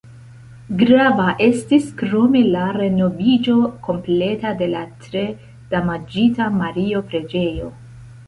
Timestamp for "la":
2.55-2.63, 4.73-4.81